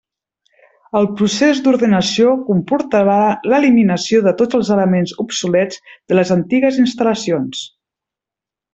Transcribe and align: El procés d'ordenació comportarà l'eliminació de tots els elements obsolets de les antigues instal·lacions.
El 0.99 1.03
procés 1.19 1.61
d'ordenació 1.67 2.31
comportarà 2.47 3.19
l'eliminació 3.53 4.25
de 4.31 4.35
tots 4.41 4.61
els 4.63 4.75
elements 4.79 5.15
obsolets 5.27 5.81
de 5.93 6.21
les 6.21 6.37
antigues 6.41 6.85
instal·lacions. 6.89 7.65